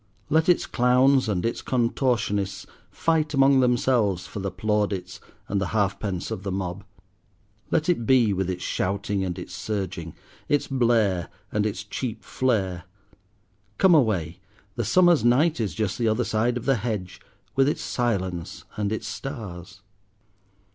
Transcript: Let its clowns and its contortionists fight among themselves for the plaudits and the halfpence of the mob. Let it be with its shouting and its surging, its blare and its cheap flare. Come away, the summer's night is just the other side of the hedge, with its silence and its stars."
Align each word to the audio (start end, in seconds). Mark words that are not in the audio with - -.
Let 0.31 0.49
its 0.49 0.65
clowns 0.65 1.29
and 1.29 1.45
its 1.45 1.61
contortionists 1.61 2.65
fight 2.89 3.35
among 3.35 3.59
themselves 3.59 4.25
for 4.25 4.39
the 4.39 4.49
plaudits 4.49 5.19
and 5.47 5.61
the 5.61 5.67
halfpence 5.77 6.31
of 6.31 6.41
the 6.41 6.51
mob. 6.51 6.83
Let 7.69 7.87
it 7.87 8.07
be 8.07 8.33
with 8.33 8.49
its 8.49 8.63
shouting 8.63 9.23
and 9.23 9.37
its 9.37 9.53
surging, 9.53 10.15
its 10.49 10.65
blare 10.67 11.29
and 11.51 11.67
its 11.67 11.83
cheap 11.83 12.23
flare. 12.23 12.85
Come 13.77 13.93
away, 13.93 14.39
the 14.75 14.83
summer's 14.85 15.23
night 15.23 15.59
is 15.59 15.75
just 15.75 15.99
the 15.99 16.07
other 16.07 16.23
side 16.23 16.57
of 16.57 16.65
the 16.65 16.77
hedge, 16.77 17.21
with 17.55 17.69
its 17.69 17.83
silence 17.83 18.63
and 18.77 18.91
its 18.91 19.05
stars." 19.05 19.81